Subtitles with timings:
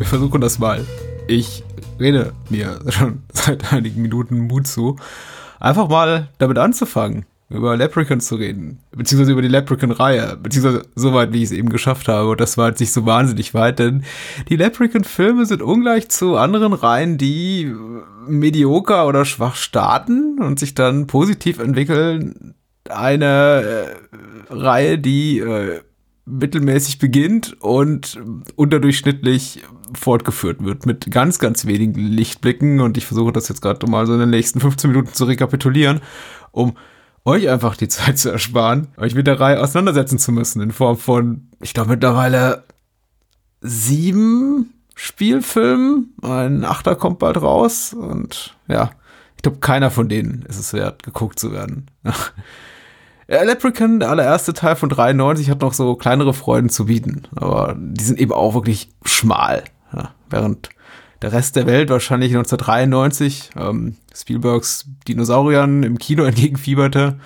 [0.00, 0.84] wir versuchen das mal.
[1.28, 1.62] Ich
[2.00, 4.96] rede mir schon seit einigen Minuten Mut zu,
[5.60, 11.34] einfach mal damit anzufangen, über Leprechaun zu reden, beziehungsweise über die Leprechaun-Reihe, beziehungsweise so weit,
[11.34, 12.30] wie ich es eben geschafft habe.
[12.30, 14.04] Und das war jetzt nicht so wahnsinnig weit, denn
[14.48, 17.70] die Leprechaun-Filme sind ungleich zu anderen Reihen, die
[18.26, 22.54] medioker oder schwach starten und sich dann positiv entwickeln.
[22.88, 23.96] Eine
[24.48, 25.80] äh, Reihe, die äh,
[26.30, 28.18] mittelmäßig beginnt und
[28.56, 29.62] unterdurchschnittlich
[29.94, 32.80] fortgeführt wird mit ganz, ganz wenigen Lichtblicken.
[32.80, 36.00] Und ich versuche das jetzt gerade mal so in den nächsten 15 Minuten zu rekapitulieren,
[36.52, 36.76] um
[37.24, 40.96] euch einfach die Zeit zu ersparen, euch mit der Reihe auseinandersetzen zu müssen in Form
[40.96, 42.64] von, ich glaube mittlerweile
[43.60, 46.14] sieben Spielfilmen.
[46.22, 48.90] Ein Achter kommt bald raus und ja,
[49.36, 51.86] ich glaube, keiner von denen ist es wert, geguckt zu werden.
[53.30, 57.22] Leprechaun, der allererste Teil von 93, hat noch so kleinere Freuden zu bieten.
[57.36, 59.64] Aber die sind eben auch wirklich schmal.
[59.92, 60.70] Ja, während
[61.22, 67.20] der Rest der Welt wahrscheinlich 1993 ähm, Spielbergs Dinosauriern im Kino entgegenfieberte,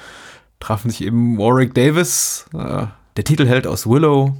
[0.60, 4.36] trafen sich eben Warwick Davis, äh, der Titelheld aus Willow,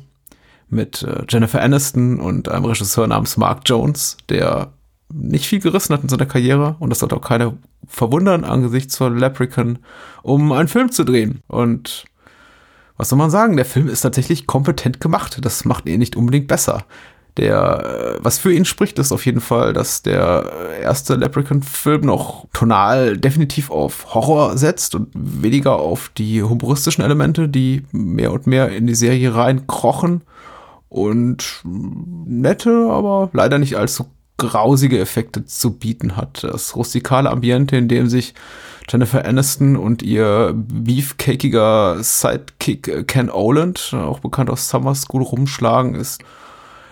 [0.68, 4.72] mit äh, Jennifer Aniston und einem Regisseur namens Mark Jones, der
[5.14, 7.54] nicht viel gerissen hat in seiner Karriere und das sollte auch keiner
[7.86, 9.78] verwundern angesichts von Leprechaun,
[10.22, 11.40] um einen Film zu drehen.
[11.46, 12.04] Und
[12.96, 13.56] was soll man sagen?
[13.56, 15.38] Der Film ist tatsächlich kompetent gemacht.
[15.42, 16.84] Das macht ihn nicht unbedingt besser.
[17.36, 23.16] Der, was für ihn spricht, ist auf jeden Fall, dass der erste Leprechaun-Film noch tonal
[23.16, 28.86] definitiv auf Horror setzt und weniger auf die humoristischen Elemente, die mehr und mehr in
[28.86, 30.22] die Serie reinkrochen
[30.88, 36.44] und nette, aber leider nicht allzu grausige Effekte zu bieten hat.
[36.44, 38.34] Das rustikale Ambiente, in dem sich
[38.88, 46.22] Jennifer Aniston und ihr beefcakiger Sidekick Ken Oland, auch bekannt aus Summer School, rumschlagen, ist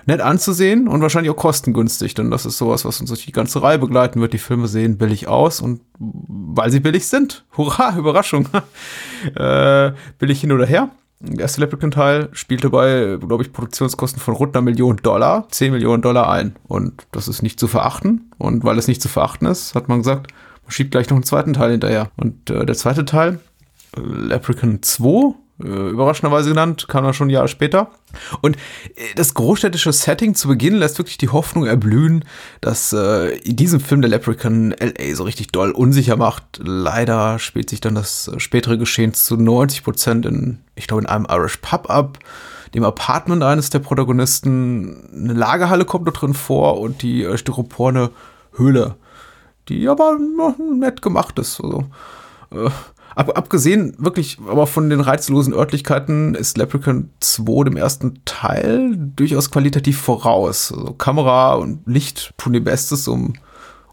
[0.06, 3.62] nett anzusehen und wahrscheinlich auch kostengünstig, denn das ist sowas, was uns durch die ganze
[3.62, 4.32] Reihe begleiten wird.
[4.32, 7.44] Die Filme sehen billig aus und weil sie billig sind.
[7.56, 8.48] Hurra, Überraschung.
[9.36, 10.90] äh, billig hin oder her.
[11.24, 16.02] Der erste Leprechaun-Teil spielte bei, glaube ich, Produktionskosten von rund einer Million Dollar, 10 Millionen
[16.02, 16.56] Dollar ein.
[16.66, 18.32] Und das ist nicht zu verachten.
[18.38, 20.32] Und weil es nicht zu verachten ist, hat man gesagt,
[20.64, 22.10] man schiebt gleich noch einen zweiten Teil hinterher.
[22.16, 23.38] Und äh, der zweite Teil,
[23.96, 27.88] Leprechaun 2, äh, überraschenderweise genannt, kam dann schon ein Jahr später.
[28.40, 32.24] Und äh, das großstädtische Setting zu Beginn lässt wirklich die Hoffnung erblühen,
[32.60, 36.60] dass äh, in diesem Film der Leprechaun LA so richtig doll unsicher macht.
[36.62, 41.08] Leider spielt sich dann das äh, spätere Geschehen zu 90 Prozent in, ich glaube, in
[41.08, 42.18] einem Irish Pub ab.
[42.74, 45.10] Dem Apartment eines der Protagonisten.
[45.12, 48.10] Eine Lagerhalle kommt da drin vor und die äh, styroporne
[48.54, 48.96] Höhle,
[49.68, 51.60] die aber noch nett gemacht ist.
[51.60, 51.84] Also,
[52.50, 52.70] äh,
[53.14, 59.50] Ab, abgesehen wirklich aber von den reizlosen Örtlichkeiten ist Leprechaun 2 dem ersten Teil durchaus
[59.50, 60.72] qualitativ voraus.
[60.72, 63.34] Also Kamera und Licht tun ihr Bestes, um,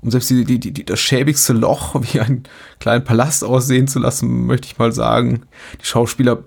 [0.02, 2.44] um selbst die, die, die, das schäbigste Loch wie einen
[2.79, 5.44] kleinen Palast aussehen zu lassen, möchte ich mal sagen.
[5.81, 6.44] Die Schauspieler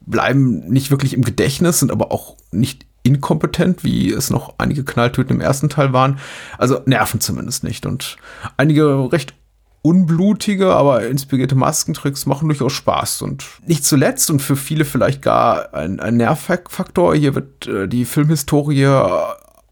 [0.00, 5.36] bleiben nicht wirklich im Gedächtnis, sind aber auch nicht inkompetent, wie es noch einige Knalltöten
[5.36, 6.18] im ersten Teil waren.
[6.58, 7.86] Also nerven zumindest nicht.
[7.86, 8.16] Und
[8.56, 9.34] einige recht
[9.82, 13.22] unblutige, aber inspirierte Maskentricks machen durchaus Spaß.
[13.22, 18.04] Und nicht zuletzt und für viele vielleicht gar ein, ein Nervfaktor, hier wird äh, die
[18.04, 18.86] Filmhistorie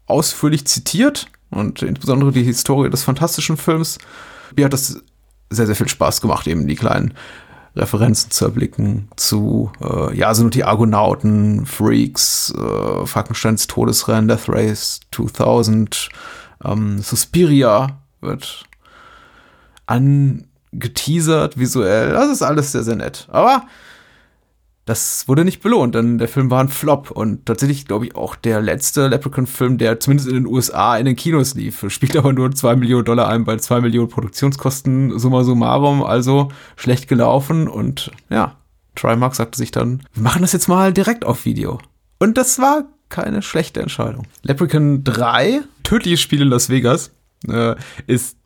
[0.07, 3.99] ausführlich zitiert und insbesondere die Historie des fantastischen Films.
[4.55, 5.01] Mir hat das
[5.49, 7.13] sehr, sehr viel Spaß gemacht, eben die kleinen
[7.75, 14.99] Referenzen zu erblicken zu, äh, ja, sind die Argonauten, Freaks, äh, Falkensteins Todesrennen, Death Race
[15.11, 16.09] 2000,
[16.65, 18.65] ähm, Suspiria wird
[19.89, 22.11] angeteasert, visuell.
[22.11, 23.27] Das ist alles sehr, sehr nett.
[23.31, 23.63] Aber
[24.85, 28.35] das wurde nicht belohnt, denn der Film war ein Flop und tatsächlich, glaube ich, auch
[28.35, 32.51] der letzte Leprechaun-Film, der zumindest in den USA in den Kinos lief, spielt aber nur
[32.51, 38.55] 2 Millionen Dollar ein bei 2 Millionen Produktionskosten, summa summarum, also schlecht gelaufen und ja,
[38.95, 41.79] Trimark sagte sich dann, wir machen das jetzt mal direkt auf Video.
[42.17, 44.25] Und das war keine schlechte Entscheidung.
[44.41, 47.11] Leprechaun 3, Tödliche Spiele in Las Vegas,
[47.47, 47.75] äh,
[48.07, 48.38] ist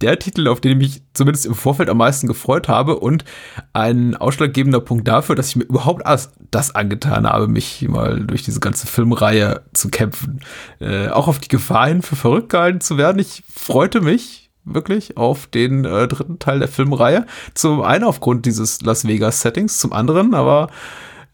[0.00, 3.24] der Titel, auf den ich mich zumindest im Vorfeld am meisten gefreut habe und
[3.72, 6.02] ein ausschlaggebender Punkt dafür, dass ich mir überhaupt
[6.50, 10.40] das angetan habe, mich mal durch diese ganze Filmreihe zu kämpfen.
[10.80, 13.18] Äh, auch auf die Gefahr hin, für verrückt gehalten zu werden.
[13.18, 17.26] Ich freute mich wirklich auf den äh, dritten Teil der Filmreihe.
[17.54, 20.68] Zum einen aufgrund dieses Las Vegas-Settings, zum anderen aber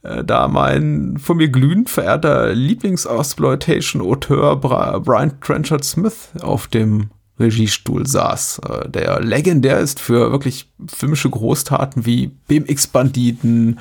[0.03, 8.61] äh, da mein von mir glühend verehrter Lieblings-Exploitation-Auteur Brian Trenchard Smith auf dem Regiestuhl saß,
[8.69, 13.81] äh, der legendär ist für wirklich filmische Großtaten wie BMX-Banditen,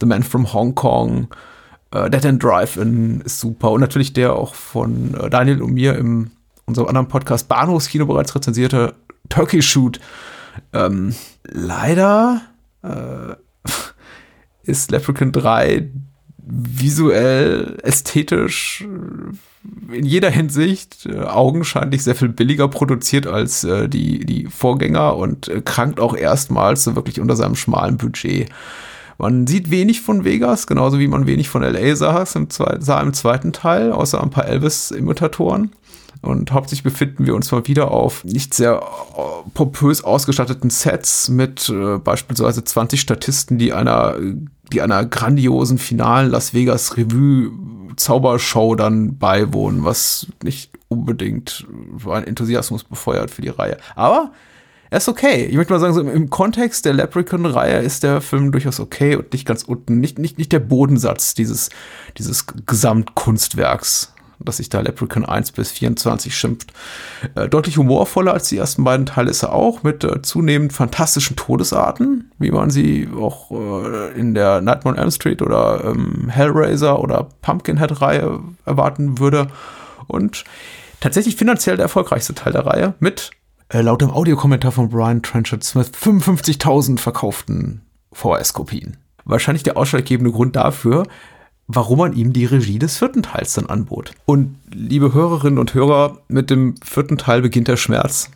[0.00, 1.28] The Man from Hong Kong,
[1.90, 3.70] Äh, Dead End Drive-In ist super.
[3.70, 6.30] Und natürlich der auch von äh, Daniel und mir im
[6.66, 8.94] unserem anderen Podcast Bahnhofskino bereits rezensierte
[9.30, 9.98] Turkey Shoot.
[10.74, 12.42] Ähm, leider
[12.82, 13.34] äh,
[14.64, 15.88] ist Leprechaun 3
[16.38, 18.86] visuell, ästhetisch,
[19.92, 25.48] in jeder Hinsicht äh, augenscheinlich sehr viel billiger produziert als äh, die, die Vorgänger und
[25.48, 28.48] äh, krankt auch erstmals so wirklich unter seinem schmalen Budget.
[29.18, 33.52] Man sieht wenig von Vegas, genauso wie man wenig von LA sah, sah im zweiten
[33.52, 35.72] Teil, außer ein paar Elvis-Imitatoren.
[36.22, 38.82] Und hauptsächlich befinden wir uns mal wieder auf nicht sehr
[39.16, 44.16] äh, pompös ausgestatteten Sets mit äh, beispielsweise 20 Statisten, die einer,
[44.72, 47.52] die einer grandiosen finalen Las Vegas Revue
[47.96, 51.66] Zaubershow dann beiwohnen, was nicht unbedingt
[52.06, 53.76] einen Enthusiasmus befeuert für die Reihe.
[53.94, 54.32] Aber
[54.90, 55.44] er ist okay.
[55.44, 59.32] Ich möchte mal sagen, so im Kontext der Leprechaun-Reihe ist der Film durchaus okay und
[59.32, 61.68] nicht ganz unten, nicht, nicht, nicht der Bodensatz dieses,
[62.16, 66.72] dieses Gesamtkunstwerks dass sich da Leprechaun 1 bis 24 schimpft.
[67.34, 71.36] Äh, deutlich humorvoller als die ersten beiden Teile ist er auch, mit äh, zunehmend fantastischen
[71.36, 77.00] Todesarten, wie man sie auch äh, in der Nightmare on Elm Street oder ähm, Hellraiser
[77.00, 79.48] oder Pumpkinhead-Reihe erwarten würde.
[80.06, 80.44] Und
[81.00, 83.30] tatsächlich finanziell der erfolgreichste Teil der Reihe mit,
[83.70, 87.82] äh, laut dem Audiokommentar von Brian Trenchard Smith, 55.000 verkauften
[88.12, 88.96] VHS-Kopien.
[89.24, 91.04] Wahrscheinlich der ausschlaggebende Grund dafür,
[91.68, 94.12] warum man ihm die Regie des vierten Teils dann anbot.
[94.24, 98.30] Und liebe Hörerinnen und Hörer, mit dem vierten Teil beginnt der Schmerz.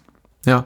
[0.44, 0.64] Ja.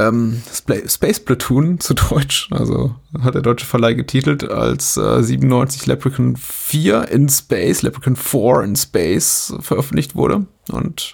[0.00, 0.40] Ähm,
[0.86, 7.08] Space Platoon zu Deutsch, also hat der deutsche Verleih getitelt, als äh, 97 Leprechaun 4
[7.08, 10.46] in Space, Leprechaun 4 in Space veröffentlicht wurde.
[10.70, 11.12] Und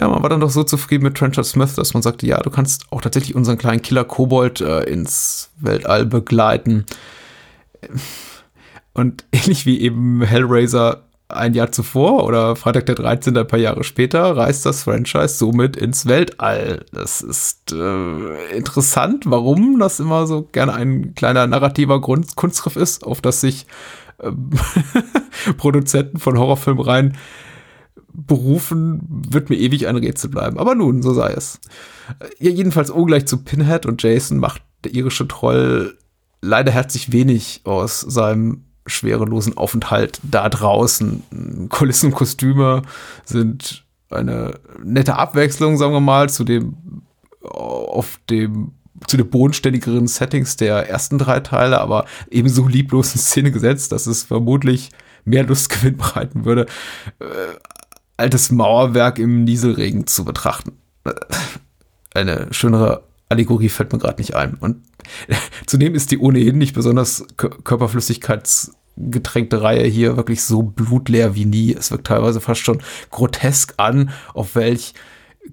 [0.00, 2.48] ja, man war dann doch so zufrieden mit Trenchard Smith, dass man sagte, ja, du
[2.48, 6.86] kannst auch tatsächlich unseren kleinen Killer Kobold äh, ins Weltall begleiten
[9.00, 13.36] und ähnlich wie eben Hellraiser ein Jahr zuvor oder Freitag der 13.
[13.36, 16.84] ein paar Jahre später reist das Franchise somit ins Weltall.
[16.92, 23.04] Das ist äh, interessant, warum das immer so gerne ein kleiner narrativer Grund Kunstgriff ist,
[23.04, 23.66] auf das sich
[24.18, 24.32] äh,
[25.56, 27.16] Produzenten von Horrorfilmreihen
[28.12, 30.58] berufen, wird mir ewig ein Rätsel bleiben.
[30.58, 31.60] Aber nun, so sei es.
[32.38, 35.96] Ja, jedenfalls ungleich zu Pinhead und Jason macht der irische Troll
[36.42, 41.68] leider herzlich wenig aus seinem schwerelosen Aufenthalt da draußen.
[41.68, 42.82] Kulissen, Kostüme
[43.24, 47.02] sind eine nette Abwechslung, sagen wir mal, zu dem
[47.42, 48.72] auf dem
[49.06, 54.06] zu den bodenständigeren Settings der ersten drei Teile, aber ebenso lieblos in Szene gesetzt, dass
[54.06, 54.90] es vermutlich
[55.24, 56.66] mehr Lustgewinn bereiten würde,
[57.18, 57.24] äh,
[58.18, 60.72] altes Mauerwerk im Nieselregen zu betrachten.
[62.12, 64.54] Eine schönere Allegorie fällt mir gerade nicht ein.
[64.54, 64.82] Und
[65.66, 71.74] zudem ist die ohnehin nicht besonders körperflüssigkeitsgetränkte Reihe hier wirklich so blutleer wie nie.
[71.74, 72.80] Es wirkt teilweise fast schon
[73.10, 74.94] grotesk an, auf welch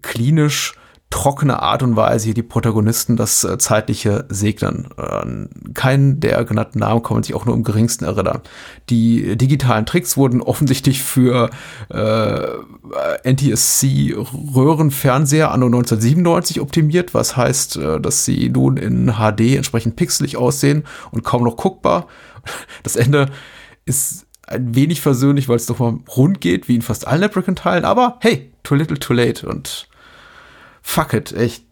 [0.02, 0.74] klinisch
[1.10, 4.90] trockene Art und Weise hier die Protagonisten das äh, Zeitliche segnen.
[4.98, 5.24] Äh,
[5.74, 8.42] keinen der genannten Namen kann man sich auch nur im geringsten erinnern.
[8.90, 11.50] Die digitalen Tricks wurden offensichtlich für
[11.90, 12.46] äh,
[13.24, 20.84] NTSC-Röhrenfernseher anno 1997 optimiert, was heißt, äh, dass sie nun in HD entsprechend pixelig aussehen
[21.12, 22.08] und kaum noch guckbar.
[22.84, 23.30] Das Ende
[23.84, 27.84] ist ein wenig versöhnlich, weil es doch mal rund geht, wie in fast allen Leprechaun-Teilen,
[27.84, 29.90] aber hey, too little too late und
[30.88, 31.66] fuck it, echt.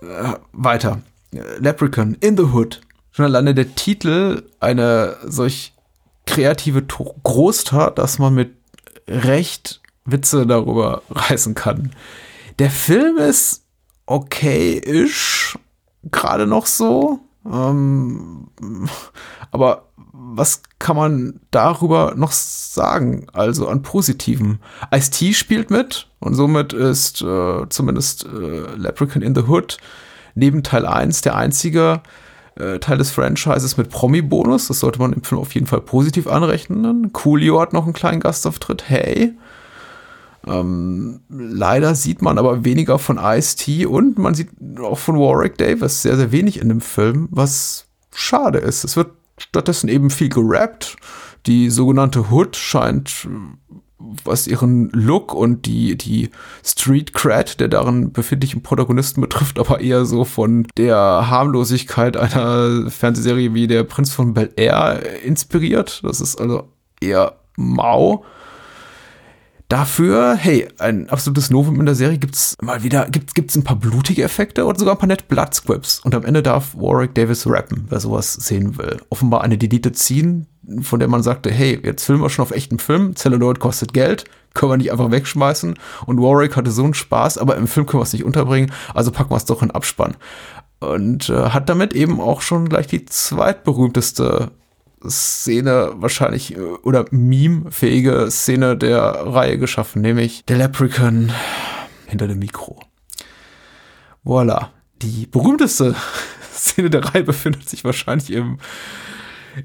[0.00, 1.02] Äh, weiter.
[1.58, 2.80] Leprechaun in the Hood.
[3.10, 5.74] Schon alleine der Titel eine solch
[6.26, 8.56] kreative to Großtat, dass man mit
[9.08, 11.92] Recht Witze darüber reißen kann.
[12.58, 13.64] Der Film ist
[14.06, 15.58] okay-ish,
[16.10, 17.20] gerade noch so.
[17.44, 18.48] Ähm,
[19.50, 23.26] aber was kann man darüber noch sagen?
[23.32, 24.60] Also an Positiven.
[24.92, 29.78] Ice-T spielt mit und somit ist äh, zumindest äh, Leprechaun in the Hood
[30.34, 32.00] neben Teil 1 der einzige
[32.56, 34.68] äh, Teil des Franchises mit Promi-Bonus.
[34.68, 37.12] Das sollte man im Film auf jeden Fall positiv anrechnen.
[37.12, 38.88] Coolio hat noch einen kleinen Gastauftritt.
[38.88, 39.34] Hey.
[40.46, 44.50] Ähm, leider sieht man aber weniger von Ice-T und man sieht
[44.80, 48.84] auch von Warwick Davis sehr, sehr wenig in dem Film, was schade ist.
[48.84, 50.96] Es wird stattdessen eben viel gerappt.
[51.46, 53.28] Die sogenannte Hood scheint,
[54.24, 56.30] was ihren Look und die, die
[56.64, 63.54] Street Cred der darin befindlichen Protagonisten betrifft, aber eher so von der Harmlosigkeit einer Fernsehserie
[63.54, 66.00] wie der Prinz von Bel Air inspiriert.
[66.04, 66.68] Das ist also
[67.00, 68.24] eher mau.
[69.72, 73.76] Dafür, hey, ein absolutes Novum in der Serie gibt's mal wieder, gibt, gibt's ein paar
[73.76, 76.00] blutige Effekte und sogar ein paar nette Blood Scripts.
[76.00, 79.00] Und am Ende darf Warwick Davis rappen, wer sowas sehen will.
[79.08, 80.44] Offenbar eine Deleted Scene,
[80.80, 84.24] von der man sagte, hey, jetzt filmen wir schon auf echtem Film, Celluloid kostet Geld,
[84.54, 85.74] können wir nicht einfach wegschmeißen.
[86.06, 89.10] Und Warwick hatte so einen Spaß, aber im Film können wir es nicht unterbringen, also
[89.10, 90.16] packen wir es doch in Abspann.
[90.80, 94.50] Und äh, hat damit eben auch schon gleich die zweitberühmteste
[95.08, 101.32] Szene wahrscheinlich äh, oder meme-fähige Szene der Reihe geschaffen, nämlich der Leprechaun
[102.06, 102.80] hinter dem Mikro.
[104.24, 104.70] Voila.
[105.02, 105.94] Die berühmteste
[106.52, 108.58] Szene der Reihe befindet sich wahrscheinlich im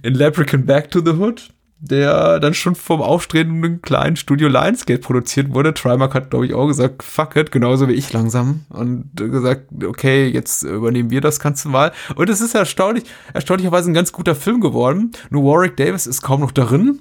[0.01, 5.53] in Leprechaun Back to the Hood der dann schon vom aufstrebenden kleinen Studio Lionsgate produziert
[5.53, 5.73] wurde.
[5.73, 8.65] Trimark hat, glaube ich, auch gesagt, fuck it, genauso wie ich langsam.
[8.69, 11.91] Und gesagt, okay, jetzt übernehmen wir das Ganze mal.
[12.15, 13.03] Und es ist erstaunlich,
[13.33, 15.11] erstaunlicherweise ein ganz guter Film geworden.
[15.29, 16.99] Nur Warwick Davis ist kaum noch darin.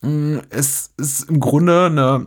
[0.00, 2.26] Mm, es ist im Grunde eine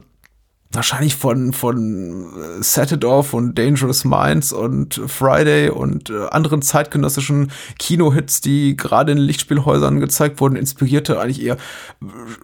[0.72, 6.62] wahrscheinlich von, von äh, Set It Off und Dangerous Minds und Friday und äh, anderen
[6.62, 11.58] zeitgenössischen Kinohits, die gerade in Lichtspielhäusern gezeigt wurden, inspirierte eigentlich eher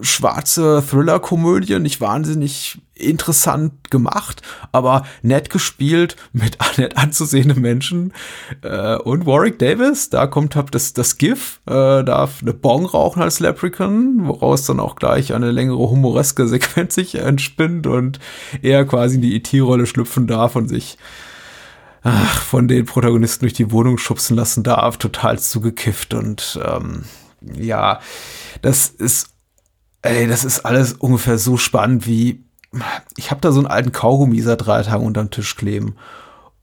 [0.02, 8.14] schwarze Thriller-Komödie, nicht wahnsinnig interessant gemacht, aber nett gespielt mit nett anzusehenden Menschen.
[8.62, 13.22] Äh, und Warwick Davis, da kommt hab das, das GIF, äh, darf eine Bong rauchen
[13.22, 18.20] als Leprechaun, woraus dann auch gleich eine längere humoreske Sequenz sich entspinnt und
[18.62, 20.98] er quasi in die IT-Rolle schlüpfen darf und sich
[22.04, 27.04] ach, von den Protagonisten durch die Wohnung schubsen lassen darf, total zugekifft und ähm,
[27.42, 28.00] ja,
[28.62, 29.30] das ist
[30.06, 32.45] ey, das ist alles ungefähr so spannend wie
[33.18, 35.96] ich habe da so einen alten Kaugummi seit drei Tagen unterm Tisch kleben.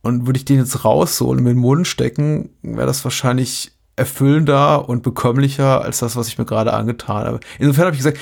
[0.02, 4.88] Und würde ich den jetzt rausholen und in den Mund stecken, wäre das wahrscheinlich erfüllender
[4.88, 7.40] und bekömmlicher als das, was ich mir gerade angetan habe.
[7.58, 8.18] Insofern habe ich gesagt,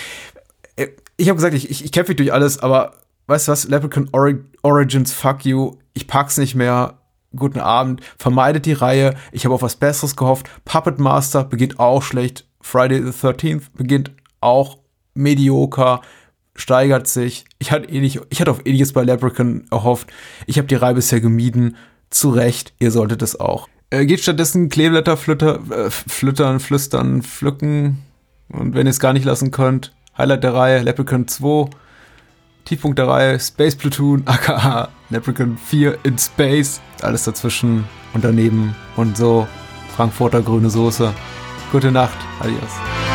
[0.77, 2.95] äh, ich habe gesagt, ich, ich, ich kämpfe durch alles, aber
[3.29, 6.99] weißt du was, Leprechaun Ori Origins, fuck you, ich pack's nicht mehr,
[7.35, 12.03] guten Abend, vermeidet die Reihe, ich habe auf was Besseres gehofft, Puppet Master beginnt auch
[12.03, 14.79] schlecht, Friday the 13th beginnt auch
[15.15, 16.01] medioker,
[16.55, 17.45] steigert sich.
[17.59, 20.09] Ich hatte, ähnlich, ich hatte auf ähnliches bei Leprechaun erhofft.
[20.47, 21.77] Ich habe die Reihe bisher gemieden.
[22.11, 23.69] Zu Recht, ihr solltet es auch.
[23.91, 27.99] Äh, geht stattdessen Kleeblätter flütter, äh, flüttern, flüstern, pflücken.
[28.49, 31.71] Und wenn ihr es gar nicht lassen könnt, Highlight der Reihe, Leprechaun 2.
[32.65, 36.81] Tiefpunkt der Reihe, Space Platoon, aka Leprechaun 4 in Space.
[37.01, 39.47] Alles dazwischen und daneben und so.
[39.97, 41.13] Frankfurter grüne Soße.
[41.73, 43.10] Gute Nacht, adios.